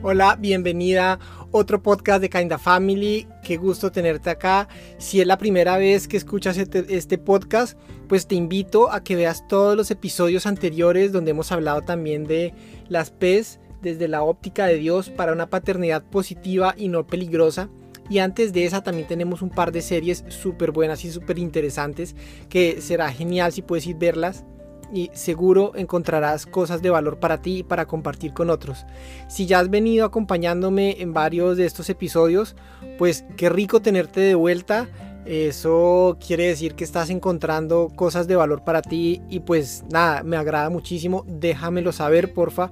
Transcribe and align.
Hola, 0.00 0.36
bienvenida 0.38 1.18
otro 1.50 1.82
podcast 1.82 2.20
de 2.20 2.30
Kinda 2.30 2.56
Family. 2.56 3.26
Qué 3.42 3.56
gusto 3.56 3.90
tenerte 3.90 4.30
acá. 4.30 4.68
Si 4.98 5.20
es 5.20 5.26
la 5.26 5.38
primera 5.38 5.76
vez 5.76 6.06
que 6.06 6.16
escuchas 6.16 6.56
este, 6.56 6.84
este, 6.96 7.18
podcast, 7.18 7.76
pues 8.06 8.28
te 8.28 8.36
invito 8.36 8.92
a 8.92 9.02
que 9.02 9.16
veas 9.16 9.48
todos 9.48 9.76
los 9.76 9.90
episodios 9.90 10.46
anteriores 10.46 11.10
donde 11.10 11.32
hemos 11.32 11.50
hablado 11.50 11.82
también 11.82 12.28
de 12.28 12.54
las 12.88 13.10
PES 13.10 13.58
desde 13.82 14.06
la 14.06 14.22
óptica 14.22 14.66
de 14.66 14.76
Dios 14.76 15.10
para 15.10 15.32
una 15.32 15.50
paternidad 15.50 16.04
positiva 16.04 16.76
y 16.76 16.86
no 16.86 17.04
peligrosa. 17.04 17.68
Y 18.08 18.20
antes 18.20 18.52
de 18.52 18.66
esa 18.66 18.84
también 18.84 19.08
tenemos 19.08 19.42
un 19.42 19.50
par 19.50 19.72
de 19.72 19.82
series 19.82 20.24
súper 20.28 20.70
buenas 20.70 21.04
y 21.04 21.10
súper 21.10 21.40
interesantes 21.40 22.14
que 22.48 22.80
será 22.80 23.10
genial 23.10 23.50
si 23.50 23.62
puedes 23.62 23.88
ir 23.88 23.96
verlas 23.96 24.44
y 24.92 25.10
seguro 25.12 25.72
encontrarás 25.74 26.46
cosas 26.46 26.82
de 26.82 26.90
valor 26.90 27.18
para 27.18 27.40
ti 27.40 27.58
y 27.58 27.62
para 27.62 27.86
compartir 27.86 28.32
con 28.32 28.50
otros. 28.50 28.86
Si 29.28 29.46
ya 29.46 29.60
has 29.60 29.70
venido 29.70 30.04
acompañándome 30.04 31.00
en 31.00 31.12
varios 31.12 31.56
de 31.56 31.66
estos 31.66 31.90
episodios, 31.90 32.56
pues 32.96 33.24
qué 33.36 33.48
rico 33.48 33.80
tenerte 33.80 34.20
de 34.20 34.34
vuelta. 34.34 34.88
Eso 35.24 36.16
quiere 36.26 36.46
decir 36.46 36.74
que 36.74 36.84
estás 36.84 37.10
encontrando 37.10 37.90
cosas 37.94 38.26
de 38.28 38.36
valor 38.36 38.64
para 38.64 38.80
ti 38.80 39.20
y 39.28 39.40
pues 39.40 39.84
nada, 39.90 40.22
me 40.22 40.36
agrada 40.36 40.70
muchísimo. 40.70 41.24
Déjamelo 41.28 41.92
saber, 41.92 42.32
porfa, 42.32 42.70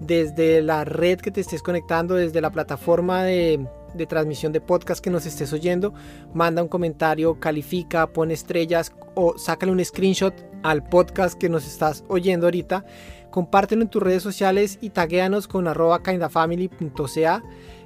desde 0.00 0.62
la 0.62 0.84
red 0.84 1.20
que 1.20 1.30
te 1.30 1.40
estés 1.42 1.62
conectando, 1.62 2.14
desde 2.14 2.40
la 2.40 2.50
plataforma 2.50 3.24
de, 3.24 3.66
de 3.94 4.06
transmisión 4.06 4.52
de 4.52 4.60
podcast 4.60 5.02
que 5.02 5.10
nos 5.10 5.26
estés 5.26 5.52
oyendo, 5.52 5.92
manda 6.32 6.62
un 6.62 6.68
comentario, 6.68 7.38
califica, 7.40 8.06
pone 8.06 8.34
estrellas 8.34 8.92
o 9.14 9.36
sácale 9.36 9.72
un 9.72 9.84
screenshot 9.84 10.34
al 10.62 10.84
podcast 10.84 11.38
que 11.38 11.48
nos 11.48 11.66
estás 11.66 12.04
oyendo 12.08 12.46
ahorita. 12.46 12.84
Compártelo 13.30 13.82
en 13.82 13.88
tus 13.88 14.02
redes 14.02 14.22
sociales 14.22 14.78
y 14.80 14.90
taguéanos 14.90 15.48
con 15.48 15.68
arroba 15.68 16.02
kindafamily.ca 16.02 17.42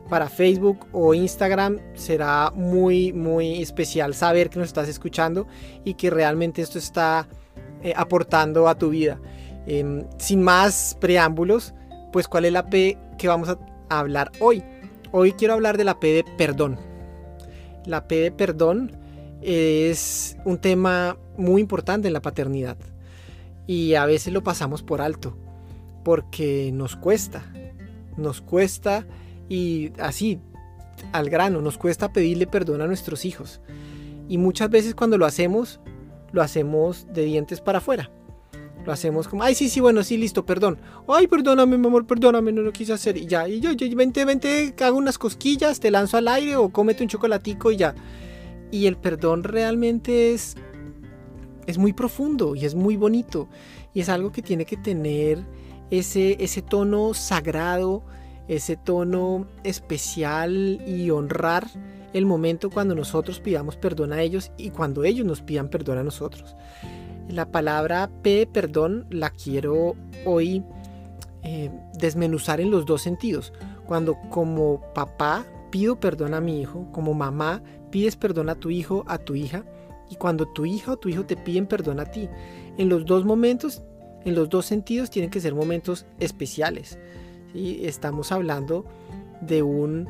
para 0.09 0.29
Facebook 0.29 0.87
o 0.93 1.15
Instagram. 1.15 1.79
Será 1.95 2.53
muy, 2.55 3.13
muy 3.13 3.63
especial 3.63 4.15
saber 4.15 4.51
que 4.51 4.59
nos 4.59 4.69
estás 4.69 4.89
escuchando 4.89 5.47
y 5.85 5.95
que 5.95 6.11
realmente 6.11 6.63
esto 6.63 6.79
está 6.79 7.29
eh, 7.83 7.93
aportando 7.97 8.69
a 8.69 8.77
tu 8.77 8.91
vida. 8.91 9.21
Em, 9.67 10.05
sin 10.19 10.43
más 10.43 10.97
preámbulos, 11.01 11.75
pues 12.13 12.29
cuál 12.29 12.45
es 12.45 12.53
la 12.53 12.67
P 12.67 12.99
que 13.19 13.29
vamos 13.29 13.49
a 13.49 13.59
hablar 13.89 14.31
hoy. 14.41 14.63
Hoy 15.13 15.33
quiero 15.33 15.55
hablar 15.55 15.77
de 15.77 15.85
la 15.85 16.01
P 16.01 16.09
de 16.09 16.25
perdón. 16.37 16.79
La 17.87 18.07
P 18.07 18.17
de 18.17 18.33
perdón 18.33 18.97
es 19.41 20.37
un 20.45 20.59
tema 20.59 21.17
muy 21.37 21.61
importante 21.61 22.09
en 22.09 22.15
la 22.15 22.23
paternidad 22.23 22.77
y 23.67 23.95
a 23.95 24.07
veces 24.07 24.33
lo 24.33 24.43
pasamos 24.43 24.83
por 24.83 25.01
alto 25.01 25.37
porque 26.05 26.71
nos 26.73 26.97
cuesta, 26.97 27.45
nos 28.17 28.41
cuesta 28.41 29.07
y 29.49 29.93
así 29.99 30.41
al 31.13 31.31
grano, 31.31 31.61
nos 31.61 31.79
cuesta 31.79 32.13
pedirle 32.13 32.47
perdón 32.47 32.83
a 32.83 32.87
nuestros 32.87 33.25
hijos 33.25 33.61
y 34.29 34.39
muchas 34.39 34.71
veces 34.71 34.95
cuando 34.95 35.19
lo 35.19 35.27
hacemos, 35.27 35.81
lo 36.33 36.43
hacemos 36.43 37.07
de 37.13 37.25
dientes 37.25 37.61
para 37.61 37.79
afuera 37.79 38.11
lo 38.85 38.93
hacemos 38.93 39.29
como, 39.29 39.43
ay, 39.43 39.55
sí, 39.55 39.69
sí, 39.69 39.81
bueno, 39.81 40.03
sí, 40.03 40.17
listo, 40.17 40.45
perdón. 40.45 40.79
Ay, 41.09 41.27
perdóname, 41.27 41.79
mi 41.79 41.87
amor, 41.87 42.07
perdóname, 42.07 42.53
no 42.53 42.63
lo 42.63 42.73
quise 42.73 42.93
hacer. 42.93 43.17
Y 43.17 43.27
ya, 43.27 43.49
y 43.49 43.61
yo, 43.61 43.73
yo, 43.73 43.97
vente, 43.97 44.25
vente, 44.25 44.75
hago 44.81 44.97
unas 44.97 45.19
cosquillas, 45.19 45.81
te 45.81 45.91
lanzo 45.91 46.17
al 46.17 46.29
aire 46.29 46.57
o 46.57 46.71
cómete 46.71 47.03
un 47.03 47.09
chocolatico 47.09 47.71
y 47.71 47.77
ya. 47.77 47.95
Y 48.71 48.87
el 48.87 48.97
perdón 48.97 49.45
realmente 49.45 50.33
es, 50.33 50.57
es 51.67 51.79
muy 51.79 51.93
profundo 51.93 52.55
y 52.55 52.65
es 52.65 52.75
muy 52.75 52.97
bonito. 52.97 53.49
Y 53.95 54.01
es 54.01 54.09
algo 54.09 54.33
que 54.33 54.43
tiene 54.43 54.65
que 54.65 54.77
tener 54.77 55.45
ese, 55.91 56.43
ese 56.43 56.63
tono 56.63 57.15
sagrado, 57.15 58.03
ese 58.49 58.77
tono 58.77 59.47
especial 59.65 60.83
y 60.87 61.11
honrar 61.11 61.67
el 62.13 62.27
momento 62.27 62.71
cuando 62.71 62.95
nosotros 62.95 63.41
pidamos 63.41 63.77
perdón 63.77 64.13
a 64.13 64.23
ellos 64.23 64.53
y 64.57 64.71
cuando 64.71 65.05
ellos 65.05 65.27
nos 65.27 65.41
pidan 65.41 65.69
perdón 65.69 65.99
a 65.99 66.03
nosotros. 66.03 66.57
La 67.29 67.51
palabra 67.51 68.11
P, 68.23 68.47
perdón, 68.53 69.07
la 69.11 69.31
quiero 69.31 69.95
hoy 70.27 70.63
eh, 71.43 71.71
desmenuzar 71.95 72.61
en 72.61 72.71
los 72.71 72.85
dos 72.85 73.03
sentidos. 73.03 73.53
Cuando 73.87 74.17
como 74.31 74.81
papá 74.95 75.47
pido 75.71 75.99
perdón 75.99 76.35
a 76.35 76.41
mi 76.41 76.61
hijo, 76.61 76.87
como 76.93 77.15
mamá 77.15 77.63
pides 77.91 78.17
perdón 78.17 78.49
a 78.49 78.55
tu 78.55 78.71
hijo, 78.71 79.05
a 79.07 79.19
tu 79.19 79.35
hija, 79.35 79.65
y 80.13 80.17
cuando 80.17 80.47
tu 80.47 80.67
hija 80.67 80.93
o 80.93 80.97
tu 80.99 81.09
hijo 81.09 81.25
te 81.25 81.39
piden 81.39 81.67
perdón 81.67 81.99
a 81.99 82.05
ti. 82.05 82.29
En 82.77 82.91
los 82.91 83.07
dos 83.07 83.25
momentos, 83.25 83.83
en 84.27 84.35
los 84.35 84.51
dos 84.51 84.67
sentidos, 84.67 85.09
tienen 85.09 85.31
que 85.31 85.41
ser 85.41 85.55
momentos 85.55 86.05
especiales. 86.21 86.99
y 87.55 87.87
Estamos 87.87 88.31
hablando 88.31 88.85
de 89.41 89.63
un, 89.63 90.07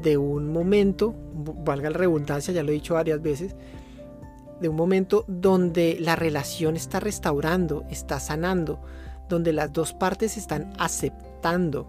de 0.00 0.16
un 0.16 0.50
momento, 0.50 1.14
valga 1.34 1.90
la 1.90 1.98
redundancia, 1.98 2.54
ya 2.54 2.62
lo 2.62 2.70
he 2.70 2.74
dicho 2.74 2.94
varias 2.94 3.20
veces, 3.20 3.54
de 4.62 4.70
un 4.70 4.76
momento 4.76 5.26
donde 5.28 5.98
la 6.00 6.16
relación 6.16 6.74
está 6.74 6.98
restaurando, 6.98 7.84
está 7.90 8.18
sanando, 8.18 8.80
donde 9.28 9.52
las 9.52 9.74
dos 9.74 9.92
partes 9.92 10.38
están 10.38 10.72
aceptando. 10.78 11.86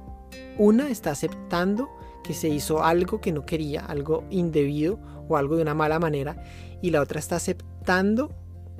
Una 0.58 0.90
está 0.90 1.12
aceptando 1.12 1.88
que 2.28 2.34
se 2.34 2.50
hizo 2.50 2.84
algo 2.84 3.22
que 3.22 3.32
no 3.32 3.46
quería, 3.46 3.86
algo 3.86 4.26
indebido 4.30 5.00
o 5.30 5.38
algo 5.38 5.56
de 5.56 5.62
una 5.62 5.74
mala 5.74 5.98
manera, 5.98 6.44
y 6.82 6.90
la 6.90 7.02
otra 7.02 7.20
está 7.20 7.38
aceptando 7.38 8.36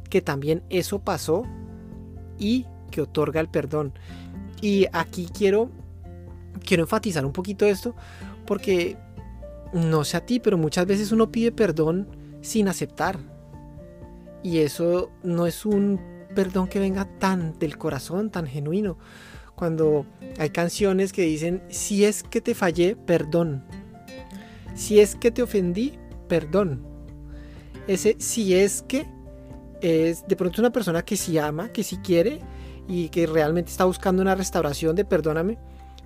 que 0.10 0.22
también 0.22 0.64
eso 0.70 1.00
pasó 1.00 1.44
y 2.38 2.66
que 2.92 3.02
otorga 3.02 3.40
el 3.40 3.48
perdón. 3.48 3.94
Y 4.62 4.88
aquí 4.92 5.30
quiero 5.34 5.70
quiero 6.66 6.84
enfatizar 6.84 7.26
un 7.26 7.32
poquito 7.32 7.66
esto 7.66 7.96
porque 8.46 8.98
no 9.72 10.04
sé 10.04 10.18
a 10.18 10.26
ti, 10.26 10.40
pero 10.40 10.58
muchas 10.58 10.86
veces 10.86 11.14
uno 11.14 11.32
pide 11.32 11.54
perdón 11.54 12.08
sin 12.42 12.68
aceptar, 12.68 13.18
y 14.44 14.60
eso 14.60 15.10
no 15.24 15.48
es 15.48 15.66
un 15.66 16.00
perdón 16.36 16.68
que 16.68 16.80
venga 16.80 17.06
tan 17.18 17.58
del 17.60 17.78
corazón, 17.78 18.30
tan 18.30 18.46
genuino. 18.46 18.98
Cuando 19.58 20.06
hay 20.40 20.52
canciones 20.52 21.12
que 21.12 21.24
dicen, 21.24 21.62
si 21.68 22.06
es 22.06 22.24
que 22.24 22.40
te 22.40 22.56
fallé, 22.56 22.96
perdón. 22.96 23.66
Si 24.74 25.02
es 25.02 25.16
que 25.16 25.32
te 25.32 25.42
ofendí, 25.42 26.00
perdón. 26.30 26.86
Ese 27.88 28.16
si 28.20 28.54
es 28.54 28.84
que 28.84 29.06
es 29.82 30.26
de 30.28 30.36
pronto 30.38 30.62
una 30.62 30.72
persona 30.72 31.04
que 31.04 31.18
sí 31.18 31.38
ama, 31.38 31.70
que 31.70 31.84
sí 31.84 31.98
quiere 31.98 32.40
y 32.88 33.10
que 33.10 33.28
realmente 33.28 33.72
está 33.72 33.84
buscando 33.84 34.22
una 34.22 34.36
restauración 34.36 34.96
de 34.96 35.04
perdóname, 35.04 35.58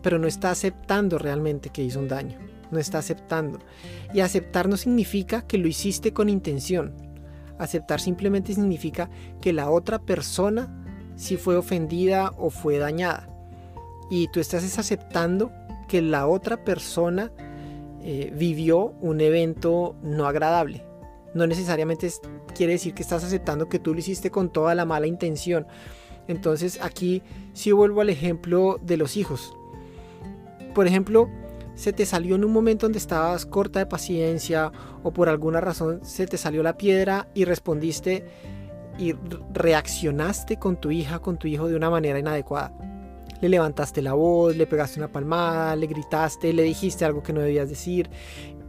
pero 0.01 0.18
no 0.18 0.28
está 0.28 0.50
aceptando 0.50 1.19
realmente 1.19 1.69
que 1.69 1.83
hizo 1.83 2.00
un 2.00 2.07
daño. 2.07 2.39
No 2.72 2.79
está 2.79 2.97
aceptando. 2.97 3.59
Y 4.16 4.22
aceptar 4.22 4.68
no 4.68 4.78
significa 4.78 5.45
que 5.45 5.59
lo 5.59 5.68
hiciste 5.68 6.13
con 6.13 6.29
intención 6.29 7.12
Aceptar 7.62 8.01
simplemente 8.01 8.56
significa 8.56 9.12
que 9.39 9.53
la 9.53 9.69
otra 9.69 10.00
persona 10.00 10.83
sí 11.16 11.38
fue 11.38 11.57
ofendida 11.57 12.33
o 12.39 12.50
fue 12.50 12.79
dañada. 12.79 13.31
Y 14.12 14.28
tú 14.28 14.40
estás 14.40 14.78
aceptando 14.78 15.52
que 15.88 16.04
la 16.04 16.28
otra 16.28 16.64
persona 16.64 17.32
eh, 18.04 18.32
vivió 18.36 18.94
un 19.02 19.22
evento 19.22 19.96
no 20.04 20.28
agradable. 20.28 20.86
No 21.34 21.48
necesariamente 21.48 22.12
quiere 22.54 22.74
decir 22.74 22.94
que 22.94 23.02
estás 23.02 23.24
aceptando 23.24 23.70
que 23.70 23.80
tú 23.80 23.94
lo 23.94 24.00
hiciste 24.00 24.30
con 24.30 24.52
toda 24.52 24.76
la 24.76 24.86
mala 24.86 25.08
intención. 25.08 25.66
Entonces 26.28 26.80
aquí 26.82 27.24
sí 27.54 27.72
vuelvo 27.72 28.02
al 28.02 28.10
ejemplo 28.10 28.80
de 28.82 28.98
los 28.98 29.18
hijos. 29.18 29.56
Por 30.76 30.88
ejemplo, 30.88 31.30
se 31.76 31.94
te 31.94 32.06
salió 32.06 32.36
en 32.36 32.46
un 32.46 32.52
momento 32.52 32.86
donde 32.86 33.00
estabas 33.00 33.46
corta 33.46 33.80
de 33.80 33.86
paciencia 33.86 34.72
o 35.04 35.12
por 35.12 35.30
alguna 35.30 35.62
razón 35.62 36.00
se 36.04 36.28
te 36.28 36.38
salió 36.38 36.64
la 36.64 36.78
piedra 36.78 37.30
y 37.34 37.46
respondiste 37.46 38.26
y 38.98 39.14
reaccionaste 39.54 40.58
con 40.58 40.80
tu 40.80 40.92
hija, 40.92 41.20
con 41.20 41.38
tu 41.38 41.48
hijo 41.48 41.68
de 41.68 41.76
una 41.76 41.90
manera 41.90 42.20
inadecuada. 42.20 42.74
Le 43.42 43.50
levantaste 43.50 44.02
la 44.02 44.14
voz, 44.14 44.56
le 44.56 44.68
pegaste 44.68 45.00
una 45.00 45.12
palmada, 45.12 45.76
le 45.76 45.88
gritaste, 45.88 46.54
le 46.54 46.64
dijiste 46.64 47.06
algo 47.06 47.24
que 47.24 47.34
no 47.34 47.42
debías 47.42 47.70
decir 47.70 48.10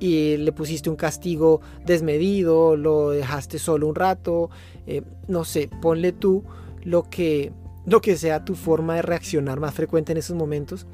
y 0.00 0.36
le 0.36 0.50
pusiste 0.50 0.90
un 0.90 0.96
castigo 0.96 1.60
desmedido, 1.86 2.76
lo 2.76 3.10
dejaste 3.10 3.58
solo 3.58 3.86
un 3.86 3.94
rato, 3.94 4.50
eh, 4.86 5.02
no 5.28 5.44
sé, 5.44 5.70
ponle 5.80 6.10
tú 6.10 6.42
lo 6.82 7.04
que, 7.04 7.52
lo 7.86 8.00
que 8.00 8.16
sea 8.16 8.44
tu 8.44 8.56
forma 8.56 8.96
de 8.96 9.02
reaccionar 9.02 9.60
más 9.60 9.74
frecuente 9.74 10.10
en 10.10 10.18
esos 10.18 10.36
momentos 10.36 10.86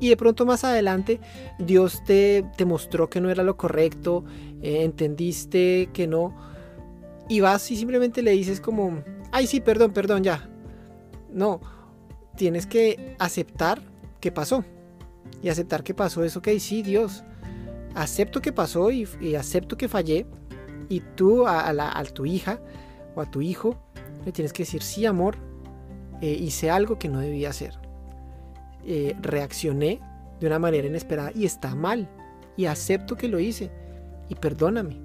y 0.00 0.08
de 0.08 0.16
pronto 0.16 0.46
más 0.46 0.64
adelante 0.64 1.20
Dios 1.58 2.02
te, 2.04 2.44
te 2.56 2.64
mostró 2.64 3.08
que 3.08 3.20
no 3.20 3.30
era 3.30 3.44
lo 3.44 3.56
correcto, 3.56 4.24
eh, 4.62 4.82
entendiste 4.82 5.90
que 5.92 6.08
no, 6.08 6.34
y 7.28 7.40
vas 7.40 7.70
y 7.70 7.76
simplemente 7.76 8.22
le 8.22 8.32
dices 8.32 8.60
como, 8.60 9.04
ay 9.30 9.46
sí, 9.46 9.60
perdón, 9.60 9.92
perdón, 9.92 10.24
ya. 10.24 10.48
No, 11.32 11.60
tienes 12.36 12.66
que 12.66 13.16
aceptar 13.18 13.82
que 14.20 14.32
pasó. 14.32 14.64
Y 15.42 15.48
aceptar 15.48 15.82
que 15.82 15.94
pasó 15.94 16.24
es, 16.24 16.36
ok, 16.36 16.48
sí, 16.58 16.82
Dios, 16.82 17.24
acepto 17.94 18.40
que 18.40 18.52
pasó 18.52 18.90
y, 18.90 19.06
acepto 19.34 19.76
que 19.76 19.88
fallé. 19.88 20.26
Y 20.88 21.00
tú 21.00 21.46
a, 21.46 21.72
la, 21.72 21.96
a, 21.96 22.04
tu 22.04 22.26
hija 22.26 22.60
o 23.14 23.20
a 23.20 23.30
tu 23.30 23.40
hijo 23.40 23.76
le 24.24 24.32
tienes 24.32 24.52
que 24.52 24.64
decir, 24.64 24.82
sí, 24.82 25.06
amor, 25.06 25.36
eh, 26.20 26.32
hice 26.32 26.70
algo 26.70 26.98
que 26.98 27.08
no 27.08 27.20
debía 27.20 27.50
hacer. 27.50 27.74
Eh, 28.84 29.14
reaccioné 29.20 30.00
de 30.40 30.46
una 30.46 30.58
manera 30.58 30.86
inesperada 30.86 31.32
y 31.34 31.44
está 31.44 31.74
mal. 31.74 32.08
Y 32.56 32.66
acepto 32.66 33.16
que 33.16 33.28
lo 33.28 33.38
hice. 33.38 33.70
Y 34.28 34.34
perdóname. 34.34 35.00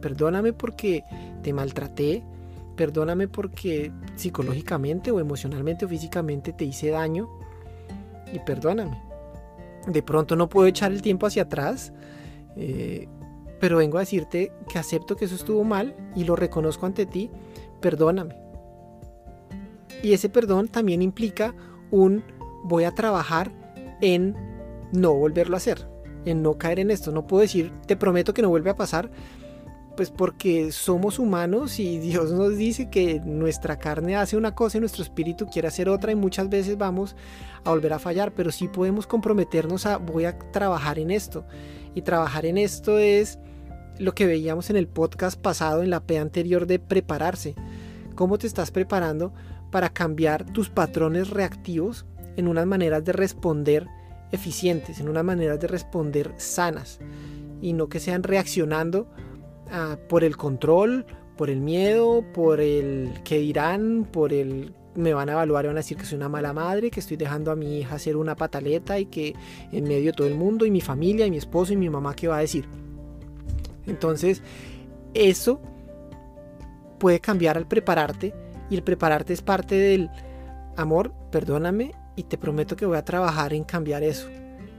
Perdóname 0.00 0.52
porque 0.52 1.04
te 1.42 1.52
maltraté. 1.52 2.22
Perdóname 2.76 3.28
porque 3.28 3.92
psicológicamente 4.16 5.10
o 5.10 5.20
emocionalmente 5.20 5.84
o 5.84 5.88
físicamente 5.88 6.52
te 6.52 6.64
hice 6.64 6.90
daño. 6.90 7.28
Y 8.32 8.38
perdóname. 8.40 9.00
De 9.86 10.02
pronto 10.02 10.34
no 10.36 10.48
puedo 10.48 10.66
echar 10.66 10.92
el 10.92 11.02
tiempo 11.02 11.26
hacia 11.26 11.42
atrás. 11.42 11.92
Eh, 12.56 13.08
pero 13.60 13.78
vengo 13.78 13.98
a 13.98 14.00
decirte 14.00 14.52
que 14.68 14.78
acepto 14.78 15.16
que 15.16 15.24
eso 15.24 15.34
estuvo 15.34 15.64
mal 15.64 15.94
y 16.14 16.24
lo 16.24 16.36
reconozco 16.36 16.86
ante 16.86 17.06
ti. 17.06 17.30
Perdóname. 17.80 18.36
Y 20.02 20.12
ese 20.12 20.28
perdón 20.28 20.68
también 20.68 21.00
implica 21.00 21.54
un 21.90 22.24
voy 22.64 22.84
a 22.84 22.94
trabajar 22.94 23.52
en 24.00 24.36
no 24.92 25.14
volverlo 25.14 25.56
a 25.56 25.58
hacer, 25.58 25.88
en 26.24 26.42
no 26.42 26.58
caer 26.58 26.80
en 26.80 26.90
esto. 26.90 27.10
No 27.10 27.26
puedo 27.26 27.42
decir, 27.42 27.72
te 27.86 27.96
prometo 27.96 28.34
que 28.34 28.42
no 28.42 28.48
vuelve 28.48 28.70
a 28.70 28.76
pasar, 28.76 29.10
pues 29.96 30.10
porque 30.10 30.72
somos 30.72 31.18
humanos 31.18 31.78
y 31.78 31.98
Dios 32.00 32.32
nos 32.32 32.56
dice 32.56 32.90
que 32.90 33.20
nuestra 33.20 33.78
carne 33.78 34.16
hace 34.16 34.36
una 34.36 34.54
cosa 34.54 34.78
y 34.78 34.80
nuestro 34.80 35.02
espíritu 35.02 35.46
quiere 35.46 35.68
hacer 35.68 35.88
otra 35.88 36.12
y 36.12 36.16
muchas 36.16 36.48
veces 36.48 36.76
vamos 36.78 37.16
a 37.64 37.70
volver 37.70 37.92
a 37.92 37.98
fallar, 37.98 38.32
pero 38.34 38.50
sí 38.50 38.68
podemos 38.68 39.06
comprometernos 39.06 39.86
a 39.86 39.96
voy 39.96 40.24
a 40.24 40.38
trabajar 40.38 40.98
en 40.98 41.10
esto. 41.10 41.44
Y 41.94 42.02
trabajar 42.02 42.44
en 42.44 42.58
esto 42.58 42.98
es 42.98 43.38
lo 43.98 44.14
que 44.14 44.26
veíamos 44.26 44.70
en 44.70 44.76
el 44.76 44.88
podcast 44.88 45.40
pasado, 45.40 45.82
en 45.82 45.90
la 45.90 46.00
P 46.00 46.18
anterior 46.18 46.66
de 46.66 46.78
prepararse. 46.78 47.54
¿Cómo 48.14 48.38
te 48.38 48.46
estás 48.46 48.70
preparando 48.70 49.32
para 49.70 49.88
cambiar 49.88 50.44
tus 50.44 50.70
patrones 50.70 51.30
reactivos 51.30 52.04
en 52.36 52.48
unas 52.48 52.66
maneras 52.66 53.04
de 53.04 53.12
responder 53.12 53.86
eficientes, 54.32 54.98
en 54.98 55.08
unas 55.08 55.24
maneras 55.24 55.60
de 55.60 55.68
responder 55.68 56.32
sanas 56.36 56.98
y 57.60 57.72
no 57.72 57.88
que 57.88 58.00
sean 58.00 58.22
reaccionando 58.22 59.08
ah, 59.70 59.96
por 60.08 60.24
el 60.24 60.36
control, 60.36 61.06
por 61.36 61.50
el 61.50 61.60
miedo, 61.60 62.24
por 62.32 62.60
el 62.60 63.20
que 63.24 63.38
dirán, 63.38 64.06
por 64.10 64.32
el 64.32 64.72
me 64.94 65.12
van 65.12 65.28
a 65.28 65.32
evaluar 65.32 65.64
y 65.64 65.68
van 65.68 65.76
a 65.76 65.80
decir 65.80 65.96
que 65.96 66.04
soy 66.04 66.16
una 66.16 66.28
mala 66.28 66.52
madre, 66.52 66.90
que 66.90 67.00
estoy 67.00 67.16
dejando 67.16 67.50
a 67.50 67.56
mi 67.56 67.78
hija 67.78 67.96
hacer 67.96 68.16
una 68.16 68.36
pataleta 68.36 68.98
y 68.98 69.06
que 69.06 69.34
en 69.72 69.84
medio 69.84 70.06
de 70.06 70.12
todo 70.12 70.26
el 70.26 70.36
mundo 70.36 70.64
y 70.64 70.70
mi 70.70 70.80
familia 70.80 71.26
y 71.26 71.30
mi 71.30 71.38
esposo 71.38 71.72
y 71.72 71.76
mi 71.76 71.90
mamá 71.90 72.14
qué 72.14 72.28
va 72.28 72.38
a 72.38 72.40
decir. 72.40 72.68
Entonces, 73.86 74.42
eso 75.12 75.60
puede 76.98 77.20
cambiar 77.20 77.56
al 77.56 77.66
prepararte 77.66 78.32
y 78.70 78.76
el 78.76 78.82
prepararte 78.82 79.32
es 79.32 79.42
parte 79.42 79.74
del 79.74 80.10
amor, 80.76 81.12
perdóname 81.30 81.92
y 82.16 82.24
te 82.24 82.38
prometo 82.38 82.76
que 82.76 82.86
voy 82.86 82.96
a 82.96 83.04
trabajar 83.04 83.52
en 83.52 83.64
cambiar 83.64 84.02
eso, 84.02 84.28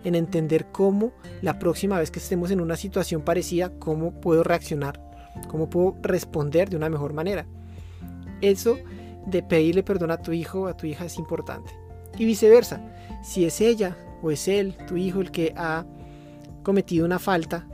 en 0.05 0.15
entender 0.15 0.67
cómo 0.71 1.11
la 1.41 1.59
próxima 1.59 1.99
vez 1.99 2.11
que 2.11 2.19
estemos 2.19 2.51
en 2.51 2.61
una 2.61 2.77
situación 2.77 3.21
parecida, 3.21 3.71
cómo 3.77 4.21
puedo 4.21 4.43
reaccionar, 4.43 5.01
cómo 5.49 5.69
puedo 5.69 5.97
responder 6.01 6.69
de 6.69 6.77
una 6.77 6.89
mejor 6.89 7.11
manera. 7.11 7.45
Eso 8.41 8.77
de 9.25 9.43
pedirle 9.43 9.83
perdón 9.83 10.11
a 10.11 10.21
tu 10.21 10.31
hijo 10.31 10.61
o 10.61 10.67
a 10.67 10.77
tu 10.77 10.87
hija 10.87 11.05
es 11.05 11.17
importante. 11.17 11.71
Y 12.17 12.25
viceversa, 12.25 12.79
si 13.23 13.43
es 13.43 13.59
ella 13.59 13.97
o 14.21 14.31
es 14.31 14.47
él, 14.47 14.77
tu 14.87 14.95
hijo, 14.95 15.19
el 15.19 15.31
que 15.31 15.53
ha 15.57 15.85
cometido 16.63 17.05
una 17.05 17.19
falta 17.19 17.67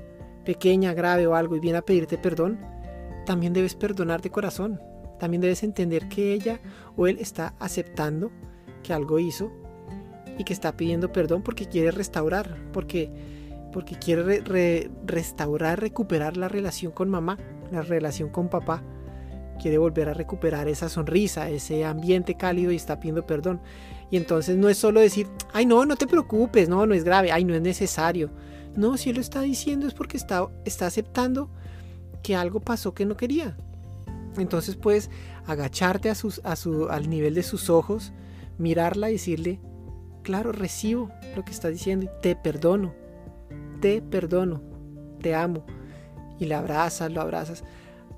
pequeña, 0.43 0.93
grave 0.93 1.27
o 1.27 1.35
algo 1.35 1.55
y 1.55 1.59
viene 1.59 1.77
a 1.77 1.83
pedirte 1.83 2.17
perdón, 2.17 2.59
también 3.25 3.53
debes 3.53 3.75
perdonar 3.75 4.21
de 4.21 4.31
corazón 4.31 4.79
también 5.21 5.41
debes 5.41 5.61
entender 5.61 6.09
que 6.09 6.33
ella 6.33 6.59
o 6.97 7.05
él 7.05 7.19
está 7.19 7.53
aceptando 7.59 8.31
que 8.81 8.91
algo 8.91 9.19
hizo 9.19 9.51
y 10.37 10.43
que 10.43 10.53
está 10.53 10.75
pidiendo 10.75 11.11
perdón 11.11 11.43
porque 11.43 11.67
quiere 11.67 11.91
restaurar, 11.91 12.57
porque, 12.73 13.11
porque 13.73 13.95
quiere 13.95 14.41
restaurar, 15.05 15.79
recuperar 15.79 16.37
la 16.37 16.47
relación 16.47 16.91
con 16.91 17.09
mamá, 17.09 17.37
la 17.71 17.81
relación 17.81 18.29
con 18.29 18.49
papá. 18.49 18.83
Quiere 19.61 19.77
volver 19.77 20.09
a 20.09 20.13
recuperar 20.13 20.67
esa 20.67 20.89
sonrisa, 20.89 21.49
ese 21.49 21.85
ambiente 21.85 22.35
cálido 22.35 22.71
y 22.71 22.77
está 22.77 22.99
pidiendo 22.99 23.25
perdón. 23.27 23.61
Y 24.09 24.17
entonces 24.17 24.57
no 24.57 24.69
es 24.69 24.77
solo 24.77 24.99
decir, 24.99 25.27
ay 25.53 25.65
no, 25.65 25.85
no 25.85 25.95
te 25.95 26.07
preocupes, 26.07 26.67
no, 26.67 26.85
no 26.85 26.93
es 26.93 27.03
grave, 27.03 27.31
ay 27.31 27.45
no 27.45 27.53
es 27.53 27.61
necesario. 27.61 28.31
No, 28.75 28.97
si 28.97 29.09
él 29.09 29.15
lo 29.15 29.21
está 29.21 29.41
diciendo 29.41 29.87
es 29.87 29.93
porque 29.93 30.17
está, 30.17 30.47
está 30.65 30.87
aceptando 30.87 31.49
que 32.23 32.35
algo 32.35 32.59
pasó 32.59 32.93
que 32.93 33.05
no 33.05 33.17
quería, 33.17 33.57
entonces 34.37 34.75
puedes 34.75 35.09
agacharte 35.45 36.09
a 36.09 36.15
sus, 36.15 36.41
a 36.43 36.55
su, 36.55 36.89
al 36.89 37.09
nivel 37.09 37.33
de 37.33 37.43
sus 37.43 37.69
ojos, 37.69 38.13
mirarla 38.57 39.09
y 39.09 39.13
decirle, 39.13 39.59
claro, 40.21 40.51
recibo 40.51 41.09
lo 41.35 41.43
que 41.43 41.51
está 41.51 41.69
diciendo 41.69 42.05
y 42.05 42.09
te 42.21 42.35
perdono, 42.35 42.93
te 43.81 44.01
perdono, 44.01 44.61
te 45.21 45.35
amo. 45.35 45.65
Y 46.39 46.45
la 46.45 46.59
abrazas, 46.59 47.11
lo 47.11 47.21
abrazas. 47.21 47.63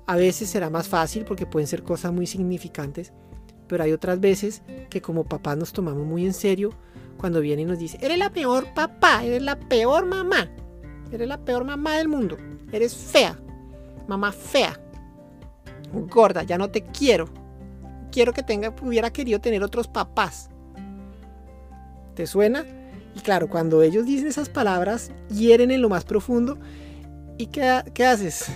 A 0.06 0.16
veces 0.16 0.48
será 0.48 0.70
más 0.70 0.88
fácil 0.88 1.24
porque 1.24 1.46
pueden 1.46 1.66
ser 1.66 1.82
cosas 1.82 2.12
muy 2.12 2.26
significantes, 2.26 3.12
pero 3.66 3.84
hay 3.84 3.92
otras 3.92 4.20
veces 4.20 4.62
que 4.90 5.02
como 5.02 5.24
papás 5.24 5.56
nos 5.56 5.72
tomamos 5.72 6.06
muy 6.06 6.24
en 6.24 6.34
serio 6.34 6.70
cuando 7.16 7.40
viene 7.40 7.62
y 7.62 7.64
nos 7.66 7.78
dice, 7.78 7.98
eres 8.00 8.18
la 8.18 8.30
peor 8.30 8.72
papá, 8.74 9.24
eres 9.24 9.42
la 9.42 9.58
peor 9.58 10.06
mamá, 10.06 10.50
eres 11.10 11.28
la 11.28 11.38
peor 11.38 11.64
mamá 11.64 11.96
del 11.96 12.08
mundo, 12.08 12.36
eres 12.72 12.94
fea, 12.94 13.38
mamá 14.06 14.32
fea 14.32 14.78
gorda, 16.02 16.42
ya 16.42 16.58
no 16.58 16.70
te 16.70 16.82
quiero. 16.82 17.28
Quiero 18.10 18.32
que 18.32 18.42
tenga, 18.42 18.74
hubiera 18.82 19.12
querido 19.12 19.40
tener 19.40 19.62
otros 19.62 19.88
papás. 19.88 20.50
¿Te 22.14 22.26
suena? 22.26 22.64
Y 23.14 23.20
claro, 23.20 23.48
cuando 23.48 23.82
ellos 23.82 24.06
dicen 24.06 24.26
esas 24.26 24.48
palabras, 24.48 25.10
hieren 25.28 25.70
en 25.70 25.82
lo 25.82 25.88
más 25.88 26.04
profundo. 26.04 26.58
¿Y 27.38 27.46
qué, 27.46 27.82
qué 27.92 28.04
haces? 28.04 28.46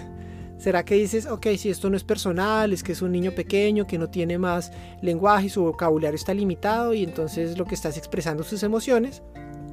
¿Será 0.58 0.84
que 0.84 0.96
dices, 0.96 1.26
ok, 1.26 1.46
si 1.56 1.70
esto 1.70 1.88
no 1.88 1.96
es 1.96 2.02
personal, 2.02 2.72
es 2.72 2.82
que 2.82 2.93
es 2.93 3.02
un 3.02 3.12
niño 3.12 3.32
pequeño 3.32 3.87
que 3.87 3.99
no 3.99 4.08
tiene 4.08 4.38
más 4.38 4.72
lenguaje 5.02 5.46
y 5.46 5.50
su 5.50 5.62
vocabulario 5.62 6.16
está 6.16 6.34
limitado 6.34 6.94
y 6.94 7.05
entonces 7.05 7.56
lo 7.56 7.64
que 7.64 7.76
estás 7.76 7.96
expresando 7.96 8.43
sus 8.43 8.64
emociones 8.64 9.22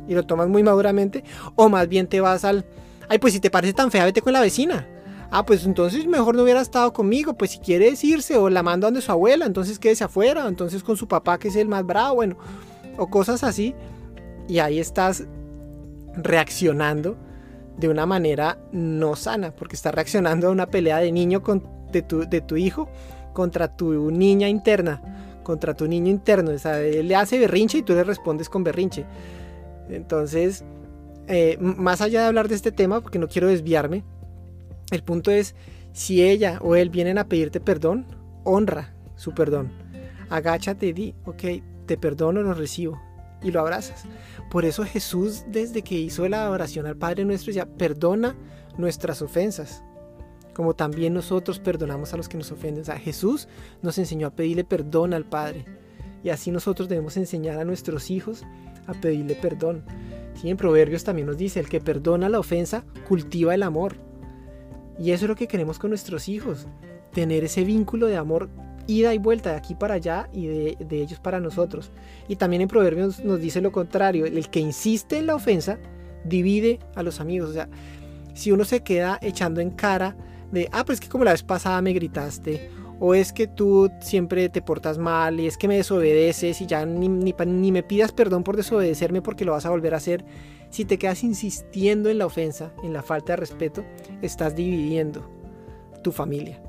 y 0.07 0.13
lo 0.13 0.23
tomas 0.23 0.47
muy 0.47 0.61
maduramente? 0.61 1.23
O 1.55 1.69
más 1.69 1.87
bien 1.87 2.05
te 2.07 2.21
vas 2.21 2.45
al, 2.45 2.65
ay, 3.09 3.17
pues 3.17 3.33
si 3.33 3.39
te 3.39 3.49
parece 3.49 3.73
tan 3.73 3.89
fea, 3.89 4.05
vete 4.05 4.21
con 4.21 4.33
la 4.33 4.41
vecina 4.41 4.87
ah, 5.31 5.45
pues 5.45 5.65
entonces 5.65 6.05
mejor 6.07 6.35
no 6.35 6.43
hubiera 6.43 6.61
estado 6.61 6.93
conmigo, 6.93 7.33
pues 7.33 7.51
si 7.51 7.59
quiere 7.59 7.93
irse 8.01 8.37
o 8.37 8.49
la 8.49 8.63
mando 8.63 8.87
donde 8.87 9.01
su 9.01 9.11
abuela, 9.11 9.45
entonces 9.45 9.79
quédese 9.79 10.05
afuera, 10.05 10.47
entonces 10.47 10.83
con 10.83 10.97
su 10.97 11.07
papá 11.07 11.37
que 11.37 11.49
es 11.49 11.55
el 11.55 11.67
más 11.67 11.85
bravo, 11.85 12.15
bueno, 12.15 12.37
o 12.97 13.07
cosas 13.07 13.43
así. 13.43 13.75
Y 14.47 14.59
ahí 14.59 14.79
estás 14.79 15.25
reaccionando 16.15 17.17
de 17.77 17.89
una 17.89 18.05
manera 18.05 18.57
no 18.71 19.15
sana, 19.15 19.51
porque 19.51 19.75
estás 19.75 19.93
reaccionando 19.93 20.47
a 20.47 20.51
una 20.51 20.67
pelea 20.67 20.99
de 20.99 21.11
niño 21.11 21.43
con, 21.43 21.63
de, 21.91 22.01
tu, 22.01 22.27
de 22.27 22.41
tu 22.41 22.55
hijo 22.55 22.89
contra 23.33 23.75
tu 23.75 24.11
niña 24.11 24.47
interna, 24.47 25.01
contra 25.43 25.73
tu 25.73 25.87
niño 25.87 26.09
interno. 26.09 26.51
Él 26.51 27.07
le 27.07 27.15
hace 27.15 27.37
berrinche 27.37 27.79
y 27.79 27.83
tú 27.83 27.93
le 27.93 28.03
respondes 28.03 28.49
con 28.49 28.63
berrinche. 28.63 29.05
Entonces, 29.89 30.63
eh, 31.27 31.57
más 31.59 32.01
allá 32.01 32.21
de 32.21 32.27
hablar 32.27 32.47
de 32.47 32.55
este 32.55 32.71
tema, 32.71 33.01
porque 33.01 33.19
no 33.19 33.27
quiero 33.27 33.47
desviarme, 33.47 34.03
el 34.91 35.03
punto 35.03 35.31
es, 35.31 35.55
si 35.91 36.21
ella 36.23 36.59
o 36.61 36.75
él 36.75 36.89
vienen 36.89 37.17
a 37.17 37.27
pedirte 37.27 37.59
perdón, 37.59 38.05
honra 38.43 38.93
su 39.15 39.33
perdón. 39.33 39.71
Agáchate 40.29 40.87
y 40.87 40.93
di, 40.93 41.15
ok, 41.25 41.43
te 41.85 41.97
perdono, 41.97 42.41
lo 42.41 42.53
recibo. 42.53 42.99
Y 43.41 43.51
lo 43.51 43.59
abrazas. 43.59 44.05
Por 44.49 44.65
eso 44.65 44.83
Jesús, 44.83 45.43
desde 45.47 45.81
que 45.81 45.95
hizo 45.95 46.27
la 46.27 46.49
oración 46.49 46.85
al 46.87 46.97
Padre 46.97 47.25
nuestro, 47.25 47.51
ya 47.51 47.65
perdona 47.65 48.35
nuestras 48.77 49.21
ofensas. 49.21 49.83
Como 50.53 50.73
también 50.73 51.13
nosotros 51.13 51.59
perdonamos 51.59 52.13
a 52.13 52.17
los 52.17 52.29
que 52.29 52.37
nos 52.37 52.51
ofenden. 52.51 52.81
O 52.81 52.85
sea, 52.85 52.97
Jesús 52.97 53.47
nos 53.81 53.97
enseñó 53.97 54.27
a 54.27 54.35
pedirle 54.35 54.63
perdón 54.63 55.13
al 55.13 55.25
Padre. 55.25 55.65
Y 56.23 56.29
así 56.29 56.49
nosotros 56.49 56.89
debemos 56.89 57.17
enseñar 57.17 57.59
a 57.59 57.65
nuestros 57.65 58.09
hijos 58.09 58.43
a 58.87 58.93
pedirle 58.93 59.35
perdón. 59.35 59.83
Sí, 60.35 60.49
en 60.49 60.57
Proverbios 60.57 61.03
también 61.03 61.27
nos 61.27 61.37
dice, 61.37 61.59
el 61.59 61.69
que 61.69 61.81
perdona 61.81 62.29
la 62.29 62.39
ofensa 62.39 62.83
cultiva 63.07 63.53
el 63.53 63.63
amor. 63.63 63.97
Y 64.99 65.11
eso 65.11 65.25
es 65.25 65.29
lo 65.29 65.35
que 65.35 65.47
queremos 65.47 65.77
con 65.77 65.91
nuestros 65.91 66.29
hijos, 66.29 66.67
tener 67.11 67.43
ese 67.43 67.63
vínculo 67.63 68.07
de 68.07 68.17
amor 68.17 68.49
ida 68.87 69.13
y 69.13 69.17
vuelta 69.17 69.51
de 69.51 69.57
aquí 69.57 69.75
para 69.75 69.95
allá 69.95 70.29
y 70.33 70.47
de, 70.47 70.77
ellos 70.91 71.19
para 71.19 71.39
nosotros. 71.39 71.91
Y 72.27 72.35
también 72.35 72.61
en 72.61 72.67
Proverbios 72.67 73.23
nos 73.23 73.39
dice 73.39 73.61
lo 73.61 73.71
contrario, 73.71 74.25
el 74.25 74.49
que 74.49 74.59
insiste 74.59 75.17
en 75.17 75.27
la 75.27 75.35
ofensa 75.35 75.77
divide 76.23 76.79
a 76.95 77.03
los 77.03 77.19
amigos. 77.19 77.49
O 77.49 77.53
sea, 77.53 77.69
si 78.33 78.51
uno 78.51 78.65
se 78.65 78.81
queda 78.81 79.19
echando 79.21 79.61
en 79.61 79.71
cara 79.71 80.15
de, 80.51 80.69
ah, 80.71 80.83
pues 80.85 80.97
es 80.97 81.01
que 81.01 81.09
como 81.09 81.23
la 81.23 81.31
vez 81.31 81.43
pasada 81.43 81.81
me 81.81 81.93
gritaste, 81.93 82.69
o 82.99 83.13
es 83.13 83.33
que 83.33 83.47
tú 83.47 83.91
siempre 83.99 84.47
te 84.49 84.61
portas 84.61 84.97
mal 84.97 85.39
y 85.39 85.47
es 85.47 85.57
que 85.57 85.67
me 85.67 85.75
desobedeces 85.75 86.61
y 86.61 86.65
ya 86.65 86.85
ni, 86.85 87.09
ni, 87.09 87.33
ni 87.45 87.71
me 87.71 87.83
pidas 87.83 88.13
perdón 88.13 88.43
por 88.43 88.55
desobedecerme 88.55 89.21
porque 89.21 89.43
lo 89.43 89.51
vas 89.51 89.65
a 89.65 89.69
volver 89.69 89.93
a 89.93 89.97
hacer 89.97 90.23
si 90.69 90.85
te 90.85 90.97
quedas 90.97 91.23
insistiendo 91.23 92.09
en 92.09 92.17
la 92.17 92.25
ofensa, 92.25 92.73
en 92.83 92.93
la 92.93 93.01
falta 93.01 93.33
de 93.33 93.37
respeto, 93.37 93.85
estás 94.21 94.55
dividiendo 94.55 95.29
tu 96.03 96.11
familia. 96.11 96.61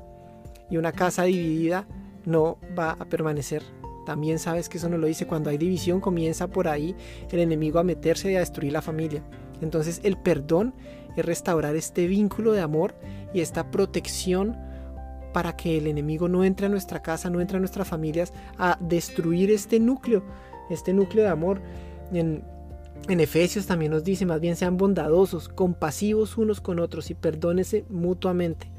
Y 0.69 0.77
una 0.77 0.91
casa 0.91 1.23
dividida 1.23 1.87
no 2.27 2.57
va 2.77 2.91
a 2.91 3.05
permanecer 3.05 3.63
También 4.05 4.37
sabes 4.37 4.69
que 4.69 4.77
eso 4.77 4.89
no 4.89 4.97
lo 4.97 5.07
dice. 5.07 5.25
Cuando 5.25 5.49
hay 5.49 5.57
división 5.57 5.99
comienza 5.99 6.47
por 6.47 6.67
ahí 6.67 6.95
el 7.31 7.39
enemigo 7.39 7.79
a 7.79 7.83
meterse 7.83 8.31
y 8.31 8.35
a 8.35 8.39
destruir 8.39 8.73
la 8.73 8.81
familia. 8.81 9.23
Entonces 9.61 10.01
el 10.03 10.17
perdón 10.17 10.73
es 11.15 11.25
restaurar 11.25 11.75
este 11.75 12.05
vínculo 12.05 12.51
de 12.51 12.61
amor 12.61 12.95
y 13.33 13.41
esta 13.41 13.71
protección 13.71 14.55
para 15.33 15.55
que 15.55 15.77
el 15.77 15.87
enemigo 15.87 16.27
no 16.27 16.43
entre 16.43 16.67
a 16.67 16.69
nuestra 16.69 17.01
casa, 17.01 17.29
no 17.29 17.41
entre 17.41 17.57
a 17.57 17.59
nuestras 17.59 17.87
familias 17.87 18.33
a 18.57 18.77
destruir 18.79 19.51
este 19.51 19.79
núcleo, 19.79 20.23
este 20.69 20.93
núcleo 20.93 21.23
de 21.23 21.29
amor. 21.29 21.61
En, 22.11 22.43
Efesios 23.07 23.67
también 23.67 23.91
nos 23.91 24.03
dice, 24.03 24.25
más 24.25 24.41
bien 24.41 24.55
sean 24.55 24.75
bondadosos, 24.75 25.47
compasivos 25.47 26.37
unos 26.37 26.59
con 26.59 26.79
otros 26.79 27.09
y 27.09 27.13
perdónese 27.13 27.85
mutuamente, 27.89 28.69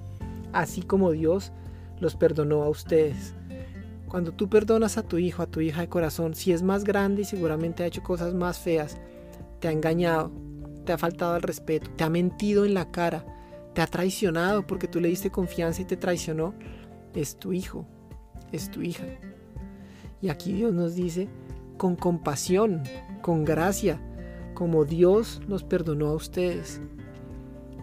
así 0.52 0.82
como 0.82 1.12
Dios 1.12 1.52
los 2.00 2.14
perdonó 2.14 2.62
a 2.62 2.68
ustedes. 2.68 3.34
Cuando 4.08 4.32
tú 4.32 4.48
perdonas 4.48 4.96
a 4.96 5.02
tu 5.02 5.18
hijo, 5.18 5.42
a 5.42 5.46
tu 5.46 5.60
hija 5.60 5.82
de 5.82 5.88
corazón, 5.88 6.34
si 6.34 6.52
es 6.52 6.62
más 6.62 6.84
grande 6.84 7.22
y 7.22 7.24
seguramente 7.24 7.82
ha 7.82 7.86
hecho 7.86 8.02
cosas 8.02 8.32
más 8.32 8.58
feas, 8.58 8.98
te 9.60 9.68
ha 9.68 9.72
engañado, 9.72 10.32
te 10.86 10.92
ha 10.92 10.98
faltado 10.98 11.34
al 11.34 11.42
respeto, 11.42 11.90
te 11.90 12.04
ha 12.04 12.10
mentido 12.10 12.64
en 12.64 12.72
la 12.72 12.90
cara, 12.90 13.24
te 13.74 13.82
ha 13.82 13.86
traicionado 13.86 14.66
porque 14.66 14.88
tú 14.88 15.00
le 15.00 15.08
diste 15.08 15.30
confianza 15.30 15.82
y 15.82 15.84
te 15.84 15.98
traicionó, 15.98 16.54
es 17.14 17.36
tu 17.36 17.52
hijo, 17.52 17.86
es 18.50 18.70
tu 18.70 18.80
hija. 18.80 19.04
Y 20.22 20.30
aquí 20.30 20.54
Dios 20.54 20.72
nos 20.72 20.94
dice, 20.94 21.28
con 21.76 21.94
compasión, 21.94 22.82
con 23.20 23.44
gracia, 23.44 24.00
como 24.54 24.86
Dios 24.86 25.42
nos 25.46 25.64
perdonó 25.64 26.08
a 26.08 26.14
ustedes. 26.14 26.80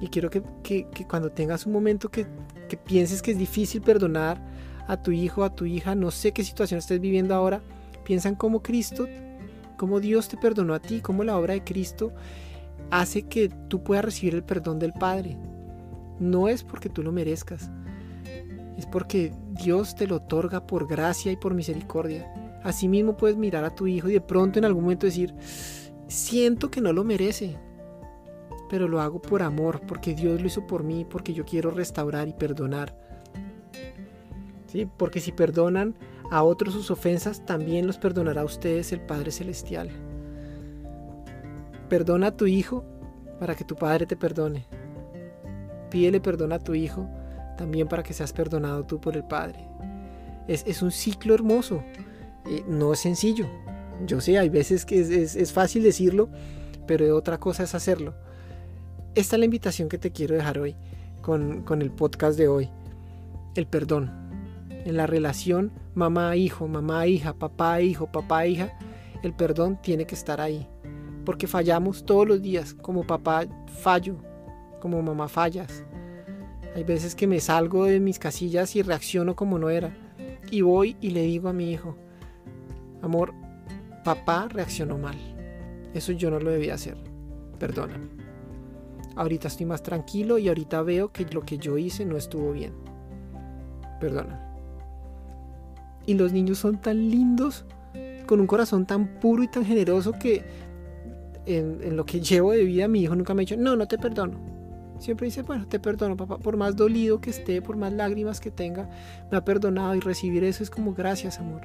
Y 0.01 0.08
quiero 0.08 0.29
que, 0.32 0.88
cuando 1.08 1.32
tengas 1.32 1.67
un 1.67 1.74
momento 1.74 2.10
que, 2.10 2.25
que 2.67 2.77
pienses 2.77 3.22
que 3.22 3.32
es 3.32 3.38
difícil 3.38 3.82
perdonar 3.82 4.41
a 4.88 4.98
tu 4.98 5.12
hijo, 5.12 5.44
a 5.44 5.56
tu 5.56 5.65
hija, 5.65 5.96
no 5.96 6.12
sé 6.12 6.32
qué 6.32 6.44
situación 6.44 6.77
estés 6.77 7.00
viviendo 7.00 7.34
ahora, 7.36 7.62
piensa 8.04 8.30
en 8.30 8.36
cómo 8.36 8.62
Cristo, 8.62 9.08
cómo 9.77 10.00
Dios 10.00 10.27
te 10.27 10.38
perdonó 10.38 10.74
a 10.74 10.80
ti, 10.80 11.01
cómo 11.01 11.24
la 11.24 11.38
obra 11.38 11.54
de 11.54 11.63
Cristo 11.63 12.12
hace 12.92 13.24
que 13.24 13.50
tú 13.68 13.84
puedas 13.84 14.06
recibir 14.06 14.36
el 14.36 14.44
perdón 14.44 14.80
del 14.80 14.94
Padre. 14.94 15.38
No 16.20 16.48
es 16.48 16.63
porque 16.63 16.89
tú 16.89 17.04
lo 17.04 17.12
merezcas, 17.12 17.70
es 18.77 18.86
porque 18.86 19.34
Dios 19.51 19.96
te 19.96 20.08
lo 20.08 20.18
otorga 20.18 20.65
por 20.65 20.88
gracia 20.88 21.32
y 21.32 21.38
por 21.38 21.54
misericordia. 21.54 22.32
Asimismo 22.63 23.18
puedes 23.18 23.38
mirar 23.38 23.63
a 23.63 23.75
tu 23.75 23.88
hijo 23.88 24.10
y 24.10 24.13
de 24.13 24.22
pronto 24.22 24.60
en 24.60 24.65
algún 24.65 24.84
momento 24.84 25.06
decir, 25.06 25.34
siento 26.08 26.72
que 26.72 26.82
no 26.82 26.94
lo 26.94 27.04
merece, 27.04 27.58
pero 28.70 28.88
lo 28.88 29.01
hago 29.01 29.22
por 29.22 29.44
amor, 29.44 29.82
porque 29.88 30.15
Dios 30.15 30.42
lo 30.42 30.48
hizo 30.48 30.65
por 30.65 30.84
mí, 30.84 31.06
porque 31.08 31.34
yo 31.34 31.46
quiero 31.46 31.72
restaurar 31.72 32.27
y 32.27 32.34
perdonar. 32.34 33.04
Porque 34.98 35.22
si 35.22 35.32
perdonan 35.32 35.96
a 36.32 36.44
otros 36.44 36.74
sus 36.74 36.91
ofensas, 36.91 37.46
también 37.46 37.88
los 37.88 37.98
perdonará 37.98 38.41
a 38.41 38.46
ustedes 38.46 38.91
el 38.91 39.00
Padre 39.00 39.32
Celestial. 39.32 39.89
Perdona 41.88 42.27
a 42.27 42.38
tu 42.38 42.48
hijo 42.48 42.84
para 43.39 43.55
que 43.55 43.63
tu 43.63 43.75
padre 43.75 44.05
te 44.05 44.15
perdone. 44.15 44.65
Pídele 45.89 46.20
perdón 46.20 46.51
a 46.51 46.60
tu 46.60 46.74
hijo 46.74 47.08
también 47.58 47.88
para 47.88 48.03
que 48.03 48.13
seas 48.13 48.34
perdonado 48.34 48.84
tú 48.86 49.00
por 49.00 49.15
el 49.15 49.24
Padre. 49.24 49.67
Es, 50.48 50.82
un 50.82 50.91
ciclo 50.91 51.34
hermoso. 51.34 51.84
Eh, 52.48 52.63
no 52.67 52.94
es 52.94 53.00
sencillo. 53.00 53.48
Yo 54.05 54.22
sé, 54.22 54.38
hay 54.38 54.50
veces 54.50 54.86
que 54.86 55.00
es, 55.00 55.53
fácil 55.53 55.84
decirlo, 55.84 56.29
pero 56.86 57.15
otra 57.15 57.39
cosa 57.39 57.63
es 57.63 57.74
hacerlo. 57.74 58.13
Esta 59.15 59.36
es 59.36 59.39
la 59.39 59.46
invitación 59.46 59.89
que 59.89 59.98
te 59.98 60.12
quiero 60.12 60.36
dejar 60.36 60.60
hoy 60.60 60.75
con, 61.22 61.63
con 61.63 61.82
el 61.82 61.91
podcast 61.91 62.38
de 62.38 62.48
hoy. 62.48 62.70
El 63.55 63.67
perdón. 63.67 64.25
En 64.86 64.96
la 64.96 65.08
relación 65.08 65.74
mamá-hijo, 65.94 66.68
mamá-hija, 66.68 67.34
papá-hijo, 67.34 68.10
papá-hija, 68.12 68.77
el 69.24 69.34
perdón 69.34 69.82
tiene 69.82 70.06
que 70.06 70.15
estar 70.15 70.39
ahí 70.39 70.68
porque 71.25 71.48
fallamos 71.48 72.06
todos 72.06 72.27
los 72.27 72.42
días. 72.42 72.74
Como 72.74 73.04
papá 73.04 73.46
fallo, 73.82 74.15
como 74.80 75.01
mamá 75.01 75.27
fallas. 75.27 75.84
Hay 76.75 76.84
veces 76.84 77.15
que 77.15 77.27
me 77.27 77.39
salgo 77.39 77.86
de 77.86 78.00
mis 78.00 78.20
casillas 78.20 78.75
y 78.75 78.82
reacciono 78.82 79.36
como 79.36 79.60
no 79.60 79.70
era. 79.70 79.98
Y 80.51 80.62
voy 80.62 80.96
y 81.01 81.10
le 81.10 81.24
digo 81.24 81.50
a 81.50 81.54
mi 81.54 81.72
hijo, 81.72 81.98
amor, 83.01 83.34
papá 84.04 84.48
reaccionó 84.48 84.98
mal. 84.98 85.18
Eso 85.94 86.12
yo 86.12 86.30
no 86.30 86.39
lo 86.39 86.51
debía 86.51 86.75
hacer. 86.75 86.98
Perdóname. 87.60 88.10
Ahorita 89.15 89.48
estoy 89.48 89.65
más 89.65 89.82
tranquilo 89.82 90.38
y 90.38 90.50
ahorita 90.50 90.82
veo 90.82 91.12
que 91.12 91.25
lo 91.25 91.42
que 91.42 91.58
yo 91.58 91.77
hice 91.77 92.06
no 92.06 92.18
estuvo 92.18 92.51
bien. 92.51 92.74
Perdóname. 94.00 94.44
Y 96.05 96.13
los 96.13 96.31
niños 96.31 96.59
son 96.59 96.79
tan 96.79 97.09
lindos, 97.09 97.65
con 98.25 98.39
un 98.39 98.47
corazón 98.47 98.85
tan 98.85 99.19
puro 99.19 99.43
y 99.43 99.47
tan 99.47 99.65
generoso 99.65 100.13
que 100.13 100.43
en, 101.45 101.95
lo 101.95 102.05
que 102.05 102.19
llevo 102.21 102.51
de 102.51 102.63
vida, 102.63 102.88
mi 102.88 103.01
hijo 103.01 103.15
nunca 103.15 103.33
me 103.33 103.41
ha 103.41 103.43
dicho, 103.43 103.57
no, 103.57 103.75
no 103.75 103.88
te 103.88 103.97
perdono. 103.97 104.55
Siempre 105.00 105.25
dice, 105.25 105.41
bueno, 105.41 105.67
te 105.67 105.79
perdono, 105.79 106.15
papá, 106.15 106.38
por 106.38 106.55
más 106.55 106.75
dolido 106.75 107.19
que 107.19 107.29
esté, 107.29 107.62
por 107.62 107.75
más 107.75 107.91
lágrimas 107.91 108.39
que 108.39 108.50
tenga, 108.50 108.89
me 109.29 109.38
ha 109.38 109.43
perdonado 109.43 109.93
y 109.95 110.00
recibir 110.00 110.43
eso 110.45 110.63
es 110.63 110.69
como 110.69 110.93
gracias, 110.93 111.39
amor. 111.39 111.62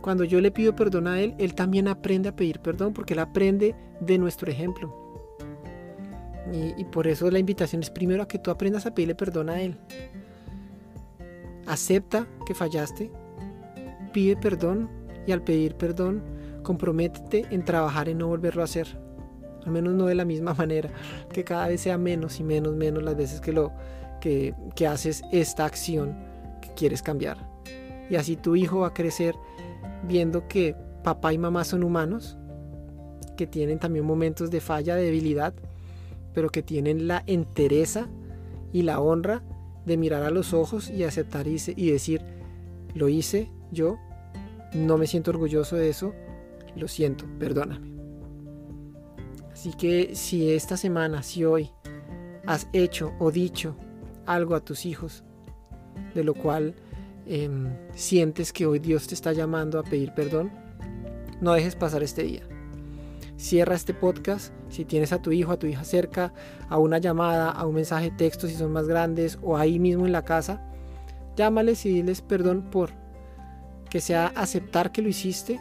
Cuando 0.00 0.24
yo 0.24 0.40
le 0.40 0.50
pido 0.50 0.74
perdón 0.74 1.06
a 1.06 1.20
él, 1.20 1.34
él 1.38 1.54
también 1.54 1.86
aprende 1.86 2.30
a 2.30 2.36
pedir 2.36 2.60
perdón 2.60 2.94
porque 2.94 3.12
él 3.12 3.18
aprende 3.18 3.74
de 4.00 4.16
nuestro 4.16 4.50
ejemplo. 4.50 4.94
Y, 6.50 6.80
y 6.80 6.84
por 6.86 7.06
eso 7.06 7.30
la 7.30 7.38
invitación 7.38 7.82
es 7.82 7.90
primero 7.90 8.22
a 8.22 8.28
que 8.28 8.38
tú 8.38 8.50
aprendas 8.50 8.86
a 8.86 8.94
pedirle 8.94 9.14
perdón 9.14 9.50
a 9.50 9.60
él. 9.60 9.76
Acepta 11.66 12.26
fallaste, 12.54 13.10
pide 14.12 14.36
perdón 14.36 14.88
y 15.26 15.32
al 15.32 15.42
pedir 15.42 15.74
perdón, 15.74 16.22
comprométete 16.62 17.46
en 17.50 17.64
trabajar 17.64 18.08
en 18.08 18.18
no 18.18 18.28
volverlo 18.28 18.62
a 18.62 18.64
hacer. 18.64 18.98
Al 19.64 19.72
menos 19.72 19.94
no 19.94 20.06
de 20.06 20.14
la 20.14 20.24
misma 20.24 20.54
manera, 20.58 20.90
que 21.32 21.44
cada 21.44 21.68
vez 21.68 21.82
sea 21.82 21.98
menos 21.98 22.40
y 22.40 22.44
menos, 22.44 22.74
menos 22.74 23.02
las 23.02 23.16
veces 23.16 23.40
que, 23.40 23.52
lo, 23.52 23.72
que, 24.20 24.54
que 24.74 24.86
haces 24.86 25.22
esta 25.32 25.64
acción 25.64 26.16
que 26.60 26.72
quieres 26.74 27.02
cambiar. 27.02 27.38
Y 28.10 28.16
así 28.16 28.36
tu 28.36 28.56
hijo 28.56 28.80
va 28.80 28.88
a 28.88 28.94
crecer 28.94 29.34
viendo 30.06 30.48
que 30.48 30.74
papá 31.04 31.32
y 31.32 31.38
mamá 31.38 31.64
son 31.64 31.82
humanos, 31.82 32.38
que 33.36 33.46
tienen 33.46 33.78
también 33.78 34.04
momentos 34.04 34.50
de 34.50 34.60
falla, 34.60 34.96
de 34.96 35.04
debilidad, 35.04 35.54
pero 36.34 36.50
que 36.50 36.62
tienen 36.62 37.06
la 37.06 37.22
entereza 37.26 38.08
y 38.72 38.82
la 38.82 39.00
honra 39.00 39.42
de 39.86 39.96
mirar 39.96 40.22
a 40.22 40.30
los 40.30 40.52
ojos 40.52 40.90
y 40.90 41.04
aceptar 41.04 41.46
y, 41.46 41.56
y 41.76 41.90
decir, 41.90 42.22
lo 42.98 43.08
hice 43.08 43.50
yo, 43.70 43.98
no 44.74 44.98
me 44.98 45.06
siento 45.06 45.30
orgulloso 45.30 45.76
de 45.76 45.88
eso, 45.88 46.14
lo 46.74 46.88
siento, 46.88 47.24
perdóname. 47.38 47.88
Así 49.52 49.72
que 49.72 50.14
si 50.14 50.52
esta 50.52 50.76
semana, 50.76 51.22
si 51.22 51.44
hoy 51.44 51.70
has 52.46 52.68
hecho 52.72 53.12
o 53.18 53.30
dicho 53.30 53.76
algo 54.26 54.54
a 54.54 54.64
tus 54.64 54.84
hijos, 54.84 55.24
de 56.14 56.24
lo 56.24 56.34
cual 56.34 56.74
em, 57.26 57.68
sientes 57.94 58.52
que 58.52 58.66
hoy 58.66 58.78
Dios 58.78 59.06
te 59.06 59.14
está 59.14 59.32
llamando 59.32 59.78
a 59.78 59.84
pedir 59.84 60.12
perdón, 60.14 60.50
no 61.40 61.52
dejes 61.52 61.76
pasar 61.76 62.02
este 62.02 62.24
día. 62.24 62.42
Cierra 63.36 63.76
este 63.76 63.94
podcast 63.94 64.52
si 64.68 64.84
tienes 64.84 65.12
a 65.12 65.22
tu 65.22 65.30
hijo, 65.30 65.52
a 65.52 65.58
tu 65.58 65.66
hija 65.66 65.84
cerca, 65.84 66.32
a 66.68 66.78
una 66.78 66.98
llamada, 66.98 67.50
a 67.50 67.64
un 67.66 67.76
mensaje 67.76 68.10
de 68.10 68.16
texto 68.16 68.48
si 68.48 68.54
son 68.54 68.72
más 68.72 68.88
grandes 68.88 69.38
o 69.42 69.56
ahí 69.56 69.78
mismo 69.78 70.06
en 70.06 70.12
la 70.12 70.24
casa. 70.24 70.68
Llámales 71.38 71.86
y 71.86 71.90
diles 71.90 72.20
perdón 72.20 72.62
por 72.62 72.90
que 73.88 74.00
sea 74.00 74.26
aceptar 74.34 74.90
que 74.90 75.02
lo 75.02 75.08
hiciste 75.08 75.60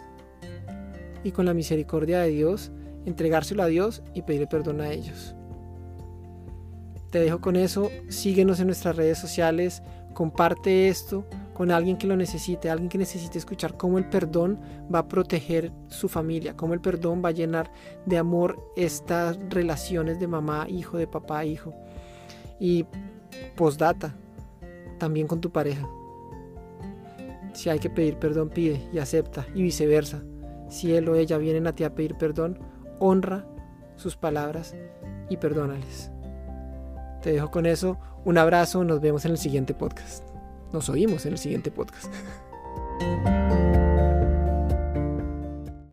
y 1.23 1.29
con 1.31 1.45
la 1.45 1.53
misericordia 1.53 2.19
de 2.21 2.29
Dios 2.29 2.71
entregárselo 3.05 3.61
a 3.61 3.67
Dios 3.67 4.01
y 4.15 4.23
pedirle 4.23 4.47
perdón 4.47 4.81
a 4.81 4.89
ellos. 4.89 5.35
Te 7.11 7.19
dejo 7.19 7.41
con 7.41 7.55
eso, 7.55 7.91
síguenos 8.09 8.59
en 8.59 8.65
nuestras 8.65 8.95
redes 8.95 9.19
sociales, 9.19 9.83
comparte 10.15 10.87
esto 10.87 11.27
con 11.53 11.69
alguien 11.69 11.99
que 11.99 12.07
lo 12.07 12.17
necesite, 12.17 12.71
alguien 12.71 12.89
que 12.89 12.97
necesite 12.97 13.37
escuchar 13.37 13.77
cómo 13.77 13.99
el 13.99 14.09
perdón 14.09 14.59
va 14.91 14.99
a 14.99 15.07
proteger 15.07 15.71
su 15.89 16.09
familia, 16.09 16.57
cómo 16.57 16.73
el 16.73 16.81
perdón 16.81 17.21
va 17.23 17.29
a 17.29 17.33
llenar 17.33 17.71
de 18.07 18.17
amor 18.17 18.59
estas 18.75 19.37
relaciones 19.49 20.19
de 20.19 20.25
mamá, 20.25 20.65
hijo, 20.67 20.97
de 20.97 21.05
papá, 21.05 21.45
hijo. 21.45 21.75
Y 22.59 22.87
postdata, 23.55 24.15
también 24.97 25.27
con 25.27 25.41
tu 25.41 25.51
pareja. 25.51 25.87
Si 27.53 27.69
hay 27.69 27.79
que 27.79 27.89
pedir 27.89 28.17
perdón, 28.17 28.49
pide 28.49 28.87
y 28.93 28.99
acepta, 28.99 29.45
y 29.55 29.63
viceversa 29.63 30.21
si 30.69 30.93
él 30.93 31.07
o 31.09 31.15
ella 31.15 31.37
vienen 31.37 31.67
a 31.67 31.73
ti 31.73 31.83
a 31.83 31.95
pedir 31.95 32.15
perdón, 32.15 32.59
honra 32.99 33.45
sus 33.95 34.15
palabras 34.15 34.75
y 35.29 35.37
perdónales. 35.37 36.11
Te 37.21 37.31
dejo 37.31 37.51
con 37.51 37.65
eso. 37.65 37.97
Un 38.25 38.37
abrazo. 38.37 38.83
Nos 38.83 39.01
vemos 39.01 39.25
en 39.25 39.31
el 39.31 39.37
siguiente 39.37 39.73
podcast. 39.73 40.23
Nos 40.71 40.89
oímos 40.89 41.25
en 41.25 41.33
el 41.33 41.39
siguiente 41.39 41.71
podcast. 41.71 42.13